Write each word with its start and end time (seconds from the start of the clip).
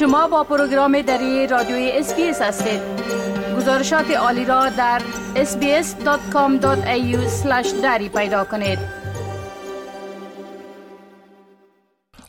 شما 0.00 0.28
با 0.28 0.44
پروگرام 0.44 1.02
دری 1.02 1.46
رادیوی 1.46 1.90
SBS 1.90 2.42
هستید. 2.42 2.80
گزارشات 3.56 4.10
عالی 4.10 4.44
را 4.44 4.68
در 4.68 5.02
sbs.com.au 5.34 6.62
دری 7.82 8.08
پیدا 8.08 8.44
کنید. 8.44 8.78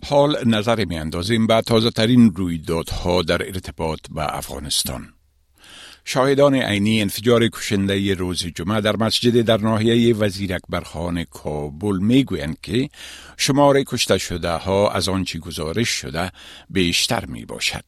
حال 0.10 0.38
نظر 0.46 0.86
می 0.86 0.98
اندازیم 0.98 1.48
به 1.48 1.62
تازه 1.62 1.92
ترین 1.92 2.34
رویدادها 2.36 3.22
در 3.22 3.42
ارتباط 3.48 4.00
به 4.16 4.38
افغانستان. 4.38 5.14
شاهدان 6.06 6.56
عینی 6.56 7.02
انفجار 7.02 7.48
کشنده 7.48 8.14
روز 8.14 8.46
جمعه 8.46 8.82
در 8.82 8.96
مسجد 8.96 9.42
در 9.42 9.58
ناحیه 9.58 10.16
وزیر 10.16 10.54
اکبر 10.54 10.82
خان 10.82 11.24
کابل 11.24 11.98
می‌گویند 11.98 12.58
که 12.62 12.90
شمار 13.38 13.84
کشته 13.84 14.18
شده 14.18 14.52
ها 14.52 14.92
از 14.92 15.10
آنچه 15.10 15.40
گزارش 15.40 15.90
شده 15.90 16.32
بیشتر 16.70 17.26
می 17.26 17.46
باشد. 17.46 17.84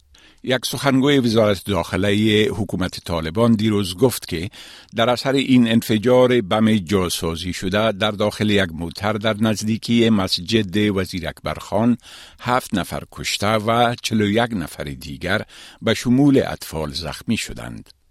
یک 0.46 0.66
سخنگوی 0.66 1.20
وزارت 1.20 1.66
داخله 1.66 2.44
حکومت 2.52 3.04
طالبان 3.04 3.54
دیروز 3.54 3.98
گفت 3.98 4.28
که 4.28 4.50
در 4.96 5.10
اثر 5.10 5.32
این 5.32 5.72
انفجار 5.72 6.42
بم 6.42 6.78
جاسازی 6.78 7.54
شده 7.54 7.92
در 7.92 8.12
داخل 8.12 8.50
یک 8.50 8.70
موتر 8.74 9.14
در 9.14 9.36
نزدیکی 9.40 10.10
مسجد 10.10 10.98
وزیر 10.98 11.28
اکبر 11.28 11.54
خان 11.54 11.98
هفت 12.40 12.74
نفر 12.74 13.04
کشته 13.12 13.48
و 13.48 13.96
چلو 14.02 14.30
یک 14.30 14.50
نفر 14.52 14.84
دیگر 14.84 15.42
به 15.82 15.94
شمول 15.94 16.42
اطفال 16.46 16.92
زخمی 16.92 17.38
شدند. 17.38 18.03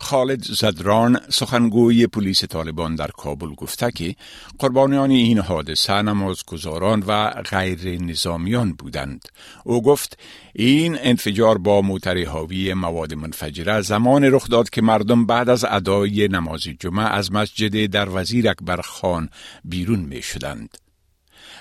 خالد 0.00 0.44
زدران 0.44 1.20
سخنگوی 1.28 2.06
پلیس 2.06 2.44
طالبان 2.44 2.94
در 2.94 3.06
کابل 3.06 3.54
گفته 3.54 3.90
که 3.90 4.14
قربانیان 4.58 5.10
این 5.10 5.38
حادثه 5.38 6.02
نمازگزاران 6.02 7.04
و 7.06 7.30
غیر 7.30 8.02
نظامیان 8.02 8.72
بودند. 8.72 9.28
او 9.64 9.82
گفت 9.82 10.18
این 10.54 10.98
انفجار 11.00 11.58
با 11.58 11.82
موتر 11.82 12.24
حاوی 12.24 12.74
مواد 12.74 13.14
منفجره 13.14 13.80
زمان 13.80 14.24
رخ 14.24 14.48
داد 14.48 14.70
که 14.70 14.82
مردم 14.82 15.26
بعد 15.26 15.48
از 15.48 15.64
ادای 15.64 16.28
نماز 16.28 16.62
جمعه 16.62 17.04
از 17.04 17.32
مسجد 17.32 17.86
در 17.86 18.08
وزیر 18.08 18.48
اکبر 18.48 18.80
خان 18.80 19.28
بیرون 19.64 20.00
می 20.00 20.22
شدند. 20.22 20.78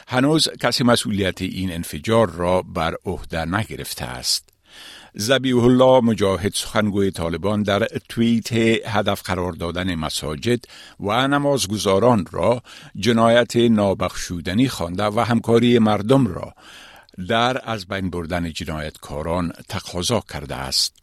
هنوز 0.07 0.47
کسی 0.59 0.83
مسئولیت 0.83 1.41
این 1.41 1.71
انفجار 1.71 2.29
را 2.29 2.61
بر 2.61 2.95
عهده 3.05 3.45
نگرفته 3.45 4.05
است. 4.05 4.56
زبیه 5.13 5.63
الله 5.63 6.01
مجاهد 6.01 6.53
سخنگوی 6.53 7.11
طالبان 7.11 7.63
در 7.63 7.87
توییت 8.09 8.53
هدف 8.87 9.21
قرار 9.21 9.51
دادن 9.51 9.95
مساجد 9.95 10.59
و 10.99 11.27
نمازگزاران 11.27 12.25
را 12.31 12.61
جنایت 12.95 13.55
نابخشودنی 13.55 14.67
خوانده 14.67 15.03
و 15.03 15.19
همکاری 15.19 15.79
مردم 15.79 16.27
را 16.27 16.53
در 17.27 17.61
از 17.69 17.85
بین 17.87 18.09
بردن 18.09 18.51
جنایتکاران 18.51 19.53
تقاضا 19.69 20.19
کرده 20.19 20.55
است. 20.55 20.93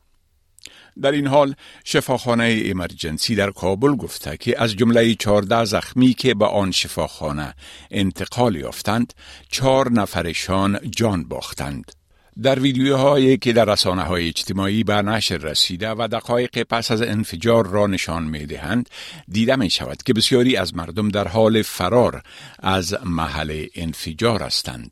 در 1.02 1.12
این 1.12 1.26
حال 1.26 1.54
شفاخانه 1.84 2.62
امرجنسی 2.64 3.34
در 3.34 3.50
کابل 3.50 3.96
گفته 3.96 4.36
که 4.36 4.62
از 4.62 4.76
جمله 4.76 5.14
14 5.14 5.64
زخمی 5.64 6.14
که 6.14 6.34
به 6.34 6.46
آن 6.46 6.70
شفاخانه 6.70 7.54
انتقال 7.90 8.56
یافتند 8.56 9.14
چهار 9.50 9.92
نفرشان 9.92 10.78
جان 10.90 11.24
باختند. 11.24 12.03
در 12.42 12.60
ویدیوهایی 12.60 13.36
که 13.36 13.52
در 13.52 13.64
رسانه 13.64 14.02
های 14.02 14.28
اجتماعی 14.28 14.84
به 14.84 14.94
نشر 14.94 15.36
رسیده 15.36 15.90
و 15.90 16.08
دقایق 16.12 16.62
پس 16.62 16.90
از 16.90 17.02
انفجار 17.02 17.66
را 17.66 17.86
نشان 17.86 18.24
می 18.24 18.46
دهند 18.46 18.88
دیده 19.28 19.56
می 19.56 19.70
شود 19.70 20.02
که 20.02 20.14
بسیاری 20.14 20.56
از 20.56 20.76
مردم 20.76 21.08
در 21.08 21.28
حال 21.28 21.62
فرار 21.62 22.22
از 22.58 22.96
محل 23.04 23.66
انفجار 23.74 24.42
هستند. 24.42 24.90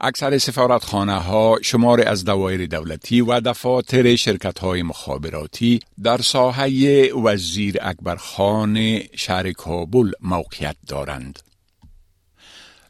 اکثر 0.00 0.38
سفارتخانه 0.38 1.18
ها 1.18 1.58
شمار 1.62 2.08
از 2.08 2.24
دوایر 2.24 2.66
دولتی 2.66 3.20
و 3.20 3.40
دفاتر 3.40 4.16
شرکت 4.16 4.58
های 4.58 4.82
مخابراتی 4.82 5.80
در 6.02 6.18
ساحه 6.18 7.12
وزیر 7.14 7.76
اکبر 7.80 8.16
خان 8.16 9.00
شهر 9.16 9.52
کابل 9.52 10.10
موقعیت 10.20 10.76
دارند. 10.88 11.38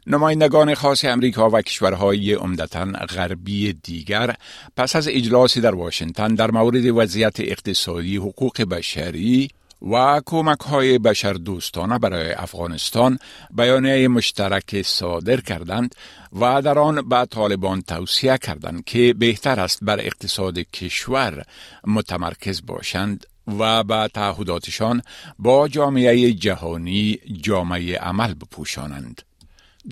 نمایندگان 0.08 0.74
خاص 0.74 1.04
امریکا 1.04 1.50
و 1.50 1.62
کشورهای 1.62 2.32
عمدتا 2.32 2.84
غربی 2.84 3.72
دیگر 3.72 4.34
پس 4.76 4.96
از 4.96 5.08
اجلاسی 5.08 5.60
در 5.60 5.74
واشنگتن 5.74 6.34
در 6.34 6.50
مورد 6.50 6.86
وضعیت 6.86 7.40
اقتصادی 7.40 8.16
حقوق 8.16 8.62
بشری 8.62 9.50
و 9.92 10.20
کمک 10.26 10.60
های 10.60 10.98
بشر 10.98 11.32
دوستانه 11.32 11.98
برای 11.98 12.32
افغانستان 12.32 13.18
بیانیه 13.50 14.08
مشترک 14.08 14.82
صادر 14.82 15.40
کردند 15.40 15.94
و 16.40 16.62
در 16.62 16.78
آن 16.78 17.08
به 17.08 17.24
طالبان 17.30 17.82
توصیه 17.82 18.38
کردند 18.38 18.84
که 18.84 19.14
بهتر 19.18 19.60
است 19.60 19.78
بر 19.82 20.00
اقتصاد 20.00 20.58
کشور 20.58 21.44
متمرکز 21.86 22.66
باشند 22.66 23.26
و 23.58 23.84
به 23.84 24.08
تعهداتشان 24.14 25.02
با 25.38 25.68
جامعه 25.68 26.32
جهانی 26.32 27.18
جامعه 27.42 27.98
عمل 27.98 28.34
بپوشانند. 28.34 29.25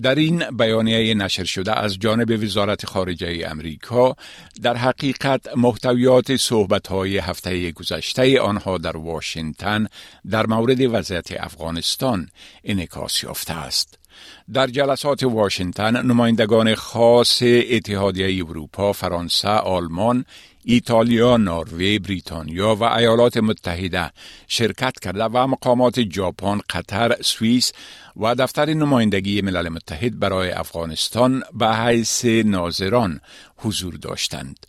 در 0.03 0.15
این 0.15 0.51
بیانیه 0.51 1.13
نشر 1.13 1.43
شده 1.43 1.79
از 1.79 1.99
جانب 1.99 2.43
وزارت 2.43 2.85
خارجه 2.85 3.47
امریکا 3.47 4.15
در 4.61 4.77
حقیقت 4.77 5.57
محتویات 5.57 6.35
صحبت 6.35 6.87
های 6.87 7.17
هفته 7.17 7.71
گذشته 7.71 8.41
آنها 8.41 8.77
در 8.77 8.97
واشنگتن 8.97 9.87
در 10.29 10.45
مورد 10.45 10.81
وضعیت 10.81 11.31
افغانستان 11.31 12.29
انعکاس 12.63 13.23
یافته 13.23 13.53
است. 13.53 14.04
در 14.53 14.67
جلسات 14.67 15.23
واشنگتن 15.23 16.05
نمایندگان 16.05 16.75
خاص 16.75 17.43
اتحادیه 17.43 18.45
اروپا، 18.45 18.93
فرانسه، 18.93 19.47
آلمان، 19.47 20.25
ایتالیا، 20.63 21.37
نروژ، 21.37 21.99
بریتانیا 21.99 22.75
و 22.75 22.83
ایالات 22.83 23.37
متحده 23.37 24.11
شرکت 24.47 24.99
کرده 24.99 25.23
و 25.23 25.47
مقامات 25.47 26.11
ژاپن، 26.11 26.59
قطر، 26.69 27.15
سوئیس 27.21 27.71
و 28.17 28.35
دفتر 28.35 28.73
نمایندگی 28.73 29.41
ملل 29.41 29.69
متحد 29.69 30.19
برای 30.19 30.51
افغانستان 30.51 31.43
به 31.53 31.75
حیث 31.75 32.25
ناظران 32.25 33.21
حضور 33.57 33.93
داشتند. 33.93 34.65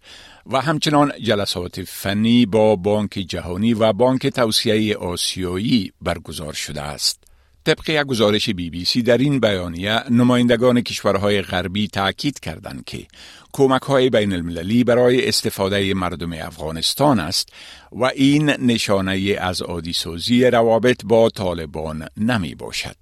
و 0.46 0.60
همچنان 0.60 1.12
جلسات 1.22 1.82
فنی 1.82 2.46
با 2.46 2.76
بانک 2.76 3.10
جهانی 3.10 3.74
و 3.74 3.92
بانک 3.92 4.26
توسعه 4.26 4.96
آسیایی 4.96 5.92
برگزار 6.00 6.52
شده 6.52 6.82
است. 6.82 7.25
طبق 7.66 8.02
گزارش 8.02 8.50
بی 8.50 8.70
بی 8.70 8.84
سی 8.84 9.02
در 9.02 9.18
این 9.18 9.40
بیانیه 9.40 10.10
نمایندگان 10.10 10.80
کشورهای 10.80 11.42
غربی 11.42 11.88
تاکید 11.88 12.40
کردند 12.40 12.84
که 12.84 13.06
کمک 13.52 13.82
های 13.82 14.10
بین 14.10 14.32
المللی 14.32 14.84
برای 14.84 15.28
استفاده 15.28 15.94
مردم 15.94 16.32
افغانستان 16.32 17.20
است 17.20 17.48
و 17.92 18.04
این 18.04 18.50
نشانه 18.50 19.36
از 19.40 19.62
عادی 19.62 20.44
روابط 20.50 21.04
با 21.04 21.30
طالبان 21.30 22.06
نمی 22.16 22.54
باشد. 22.54 22.96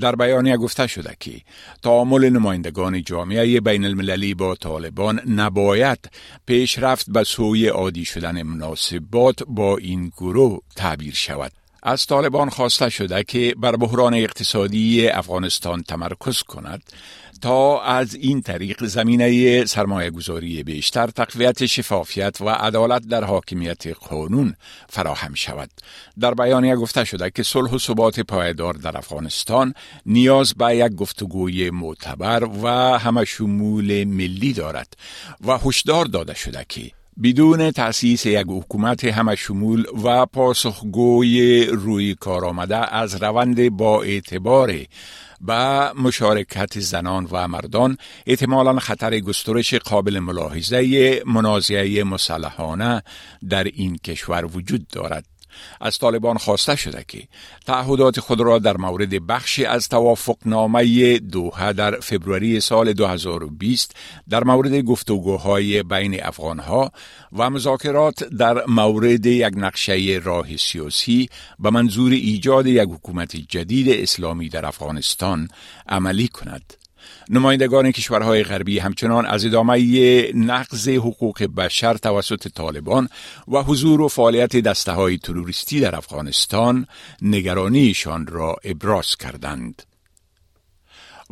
در 0.00 0.16
بیانیه 0.16 0.56
گفته 0.56 0.86
شده 0.86 1.16
که 1.20 1.40
تعامل 1.82 2.28
نمایندگان 2.28 3.02
جامعه 3.02 3.60
بین 3.60 3.84
المللی 3.84 4.34
با 4.34 4.54
طالبان 4.54 5.20
نباید 5.28 6.10
پیشرفت 6.46 7.10
به 7.10 7.24
سوی 7.24 7.68
عادی 7.68 8.04
شدن 8.04 8.42
مناسبات 8.42 9.42
با 9.46 9.76
این 9.76 10.12
گروه 10.16 10.58
تعبیر 10.76 11.14
شود 11.14 11.52
از 11.86 12.06
طالبان 12.06 12.50
خواسته 12.50 12.88
شده 12.88 13.24
که 13.24 13.54
بر 13.58 13.76
بحران 13.76 14.14
اقتصادی 14.14 15.08
افغانستان 15.08 15.82
تمرکز 15.82 16.42
کند 16.42 16.82
تا 17.42 17.82
از 17.82 18.14
این 18.14 18.42
طریق 18.42 18.84
زمینه 18.84 19.64
سرمایه 19.64 20.10
گذاری 20.10 20.62
بیشتر 20.62 21.06
تقویت 21.06 21.66
شفافیت 21.66 22.40
و 22.40 22.48
عدالت 22.48 23.02
در 23.02 23.24
حاکمیت 23.24 23.86
قانون 23.86 24.56
فراهم 24.88 25.34
شود. 25.34 25.70
در 26.20 26.34
بیانیه 26.34 26.76
گفته 26.76 27.04
شده 27.04 27.30
که 27.30 27.42
صلح 27.42 27.70
و 27.70 27.78
ثبات 27.78 28.20
پایدار 28.20 28.74
در 28.74 28.98
افغانستان 28.98 29.74
نیاز 30.06 30.54
به 30.54 30.76
یک 30.76 30.92
گفتگوی 30.92 31.70
معتبر 31.70 32.48
و 32.62 32.68
همه 32.98 33.24
شمول 33.24 34.04
ملی 34.04 34.52
دارد 34.52 34.96
و 35.46 35.58
هشدار 35.58 36.04
داده 36.04 36.34
شده 36.34 36.66
که 36.68 36.90
بدون 37.22 37.70
تأسیس 37.70 38.26
یک 38.26 38.46
حکومت 38.48 39.04
همه 39.04 39.36
شمول 39.36 39.84
و 40.04 40.26
پاسخگوی 40.26 41.66
روی 41.66 42.14
کار 42.14 42.44
آمده 42.44 42.94
از 42.94 43.22
روند 43.22 43.68
با 43.68 44.02
اعتبار 44.02 44.74
به 45.40 45.92
مشارکت 45.92 46.80
زنان 46.80 47.28
و 47.30 47.48
مردان 47.48 47.96
احتمالا 48.26 48.78
خطر 48.78 49.20
گسترش 49.20 49.74
قابل 49.74 50.18
ملاحظه 50.18 51.22
منازعه 51.26 52.04
مسلحانه 52.04 53.02
در 53.48 53.64
این 53.64 53.96
کشور 53.96 54.44
وجود 54.44 54.88
دارد. 54.88 55.33
از 55.80 55.98
طالبان 55.98 56.38
خواسته 56.38 56.76
شده 56.76 57.04
که 57.08 57.28
تعهدات 57.66 58.20
خود 58.20 58.40
را 58.40 58.58
در 58.58 58.76
مورد 58.76 59.26
بخشی 59.26 59.64
از 59.64 59.88
توافق 59.88 60.36
نامه 60.46 61.18
دوحه 61.18 61.72
در 61.72 62.00
فبروری 62.00 62.60
سال 62.60 62.92
2020 62.92 63.94
در 64.28 64.44
مورد 64.44 64.80
گفتگوهای 64.80 65.82
بین 65.82 66.24
افغانها 66.24 66.92
و 67.32 67.50
مذاکرات 67.50 68.24
در 68.24 68.66
مورد 68.66 69.26
یک 69.26 69.52
نقشه 69.56 70.20
راه 70.24 70.56
سیاسی 70.56 71.28
به 71.58 71.70
منظور 71.70 72.12
ایجاد 72.12 72.66
یک 72.66 72.88
حکومت 72.88 73.36
جدید 73.36 73.88
اسلامی 73.88 74.48
در 74.48 74.66
افغانستان 74.66 75.48
عملی 75.88 76.28
کند. 76.28 76.83
نمایندگان 77.30 77.92
کشورهای 77.92 78.42
غربی 78.42 78.78
همچنان 78.78 79.26
از 79.26 79.46
ادامه 79.46 80.32
نقض 80.32 80.88
حقوق 80.88 81.42
بشر 81.42 81.94
توسط 81.94 82.48
طالبان 82.48 83.08
و 83.48 83.62
حضور 83.62 84.00
و 84.00 84.08
فعالیت 84.08 84.56
دسته 84.56 84.92
های 84.92 85.18
تروریستی 85.18 85.80
در 85.80 85.96
افغانستان 85.96 86.86
نگرانیشان 87.22 88.26
را 88.26 88.56
ابراز 88.64 89.16
کردند. 89.16 89.82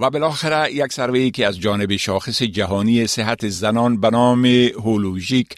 و 0.02 0.10
بالاخره 0.10 0.72
یک 0.72 0.92
سروی 0.92 1.30
که 1.30 1.46
از 1.46 1.60
جانب 1.60 1.96
شاخص 1.96 2.42
جهانی 2.42 3.06
صحت 3.06 3.48
زنان 3.48 4.00
به 4.00 4.10
نام 4.10 4.44
هولوژیک 4.44 5.48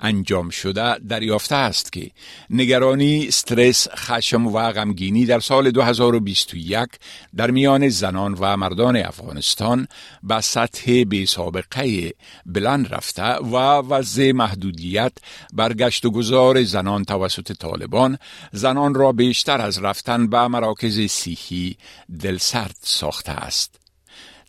انجام 0.00 0.50
شده 0.50 0.98
دریافته 0.98 1.54
است 1.54 1.92
که 1.92 2.10
نگرانی، 2.50 3.26
استرس، 3.28 3.88
خشم 3.96 4.46
و 4.46 4.72
غمگینی 4.72 5.26
در 5.26 5.40
سال 5.40 5.70
2021 5.70 6.88
در 7.36 7.50
میان 7.50 7.88
زنان 7.88 8.36
و 8.40 8.56
مردان 8.56 8.96
افغانستان 8.96 9.88
به 10.22 10.40
سطح 10.40 11.04
بی 11.04 11.26
سابقه 11.26 12.12
بلند 12.46 12.94
رفته 12.94 13.34
و 13.34 13.56
وضع 13.78 14.32
محدودیت 14.32 15.12
برگشت 15.52 16.04
و 16.04 16.10
گذار 16.10 16.62
زنان 16.62 17.04
توسط 17.04 17.52
طالبان 17.52 18.18
زنان 18.52 18.94
را 18.94 19.12
بیشتر 19.12 19.60
از 19.60 19.78
رفتن 19.78 20.26
به 20.26 20.48
مراکز 20.48 21.00
سیحی 21.00 21.76
دلسرد 22.20 22.76
ساخته 22.82 23.32
است. 23.32 23.84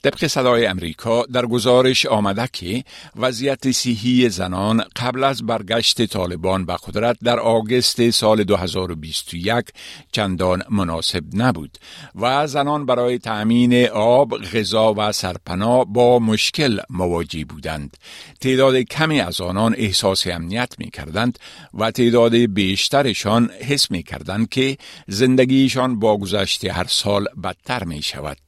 طبق 0.05 0.27
صدای 0.27 0.65
امریکا 0.65 1.25
در 1.25 1.45
گزارش 1.45 2.05
آمده 2.05 2.49
که 2.53 2.83
وضعیت 3.15 3.71
صحی 3.71 4.29
زنان 4.29 4.83
قبل 4.95 5.23
از 5.23 5.45
برگشت 5.45 6.05
طالبان 6.05 6.65
به 6.65 6.75
قدرت 6.87 7.17
در 7.23 7.39
آگست 7.39 8.09
سال 8.09 8.43
2021 8.43 9.65
چندان 10.11 10.63
مناسب 10.69 11.23
نبود 11.33 11.77
و 12.15 12.47
زنان 12.47 12.85
برای 12.85 13.17
تأمین 13.17 13.87
آب، 13.89 14.37
غذا 14.37 14.93
و 14.97 15.11
سرپناه 15.11 15.85
با 15.85 16.19
مشکل 16.19 16.79
مواجه 16.89 17.45
بودند. 17.45 17.97
تعداد 18.41 18.75
کمی 18.75 19.21
از 19.21 19.41
آنان 19.41 19.75
احساس 19.77 20.27
امنیت 20.27 20.75
می 20.77 20.91
کردند 20.91 21.39
و 21.73 21.91
تعداد 21.91 22.35
بیشترشان 22.35 23.49
حس 23.49 23.91
می 23.91 24.03
کردند 24.03 24.49
که 24.49 24.77
زندگیشان 25.07 25.99
با 25.99 26.17
گذشت 26.17 26.65
هر 26.65 26.85
سال 26.87 27.27
بدتر 27.43 27.83
می 27.83 28.01
شود. 28.01 28.44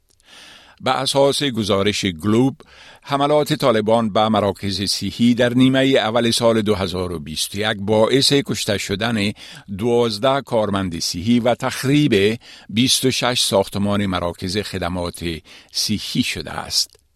به 0.81 0.91
اساس 0.91 1.43
گزارش 1.43 2.05
گلوب 2.05 2.61
حملات 3.01 3.53
طالبان 3.53 4.13
به 4.13 4.29
مراکز 4.29 4.81
سیحی 4.81 5.33
در 5.33 5.53
نیمه 5.53 5.79
اول 5.79 6.31
سال 6.31 6.61
2021 6.61 7.77
باعث 7.79 8.33
کشته 8.33 8.77
شدن 8.77 9.31
12 9.77 10.41
کارمند 10.41 10.99
سیحی 10.99 11.39
و 11.39 11.55
تخریب 11.55 12.39
26 12.69 13.41
ساختمان 13.41 14.05
مراکز 14.05 14.57
خدمات 14.57 15.25
سیحی 15.71 16.23
شده 16.23 16.51
است. 16.51 17.06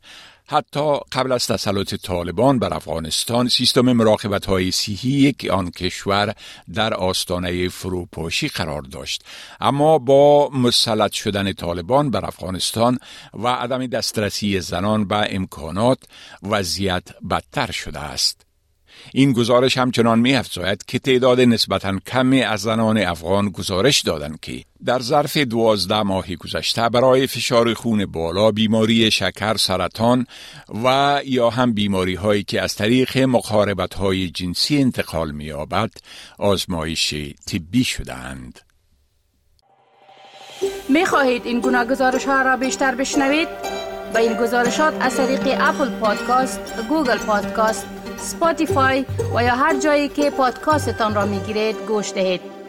حتی 0.51 0.99
قبل 1.11 1.31
از 1.31 1.47
تسلط 1.47 1.95
طالبان 1.95 2.59
بر 2.59 2.73
افغانستان 2.73 3.47
سیستم 3.47 3.81
مراقبت 3.91 4.45
های 4.45 4.71
سیحی 4.71 5.31
که 5.31 5.51
آن 5.51 5.71
کشور 5.71 6.33
در 6.73 6.93
آستانه 6.93 7.69
فروپاشی 7.69 8.47
قرار 8.47 8.81
داشت. 8.81 9.23
اما 9.61 9.97
با 9.97 10.49
مسلط 10.49 11.11
شدن 11.11 11.53
طالبان 11.53 12.11
بر 12.11 12.25
افغانستان 12.25 12.99
و 13.33 13.47
عدم 13.47 13.87
دسترسی 13.87 14.59
زنان 14.59 15.07
به 15.07 15.35
امکانات 15.35 15.99
وضعیت 16.43 17.03
بدتر 17.29 17.71
شده 17.71 17.99
است. 17.99 18.50
این 19.13 19.33
گزارش 19.33 19.77
همچنان 19.77 20.19
می 20.19 20.35
افزاید 20.35 20.85
که 20.85 20.99
تعداد 20.99 21.41
نسبتا 21.41 21.99
کمی 22.07 22.41
از 22.41 22.61
زنان 22.61 22.97
افغان 22.97 23.49
گزارش 23.49 24.01
دادند 24.01 24.39
که 24.39 24.63
در 24.85 24.99
ظرف 24.99 25.37
دوازده 25.37 26.01
ماه 26.01 26.35
گذشته 26.35 26.89
برای 26.89 27.27
فشار 27.27 27.73
خون 27.73 28.05
بالا 28.05 28.51
بیماری 28.51 29.11
شکر 29.11 29.57
سرطان 29.57 30.25
و 30.83 31.21
یا 31.25 31.49
هم 31.49 31.73
بیماری 31.73 32.15
هایی 32.15 32.43
که 32.43 32.61
از 32.61 32.75
طریق 32.75 33.17
مقاربت 33.17 33.93
های 33.93 34.29
جنسی 34.29 34.77
انتقال 34.77 35.31
می 35.31 35.45
یابد 35.45 35.91
آزمایش 36.37 37.13
طبی 37.47 37.83
شدهاند. 37.83 38.59
می 40.89 41.05
خواهید 41.05 41.45
این 41.45 41.59
گونه 41.59 41.85
گزارش 41.85 42.25
ها 42.25 42.41
را 42.41 42.57
بیشتر 42.57 42.95
بشنوید؟ 42.95 43.47
با 44.13 44.19
این 44.19 44.33
گزارشات 44.33 44.93
از 44.99 45.17
طریق 45.17 45.41
Apple 45.59 45.89
Podcast، 45.89 46.59
Google 46.89 47.17
Podcast، 47.17 47.85
Spotify 48.21 49.05
و 49.35 49.43
یا 49.43 49.55
هر 49.55 49.79
جایی 49.79 50.09
که 50.09 50.29
پادکاستتان 50.29 51.15
را 51.15 51.25
می 51.25 51.39
گیرید 51.39 51.75
گوش 51.87 52.13
دهید. 52.13 52.60